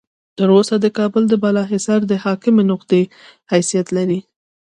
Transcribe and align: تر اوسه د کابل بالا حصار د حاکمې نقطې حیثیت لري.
تر 0.37 0.49
اوسه 0.57 0.75
د 0.79 0.85
کابل 0.97 1.23
بالا 1.43 1.63
حصار 1.73 2.01
د 2.07 2.13
حاکمې 2.23 2.63
نقطې 2.71 3.01
حیثیت 3.51 3.87
لري. 3.97 4.19